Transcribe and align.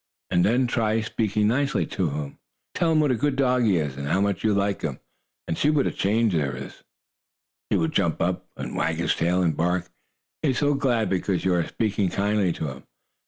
And 0.31 0.43
then 0.43 0.65
try 0.65 0.99
speaking 1.01 1.47
nicely. 1.47 1.85
Tell 1.85 2.09
him 2.25 2.99
what 2.99 3.11
a 3.11 3.15
good 3.15 3.35
dog 3.35 3.65
he 3.65 3.77
is, 3.77 3.97
and 3.97 4.07
how 4.07 4.19
much 4.19 4.43
you 4.43 4.51
like 4.51 4.81
him, 4.81 4.99
and 5.47 5.55
see 5.55 5.69
what 5.69 5.85
a 5.85 5.91
change 5.91 6.33
there 6.33 6.55
is. 6.57 6.81
He 7.69 7.75
will 7.77 7.87
jump 7.87 8.19
up, 8.19 8.47
and 8.57 8.75
wag 8.75 8.95
his 8.95 9.13
tail, 9.13 9.43
and 9.43 9.55
bark, 9.55 9.89
he 10.41 10.49
is 10.49 10.57
so 10.57 10.73
glad 10.73 11.07
because 11.07 11.45
you 11.45 11.53
are 11.53 11.67
speaking 11.67 12.09
kindly 12.09 12.51
to 12.53 12.69
him. 12.71 12.83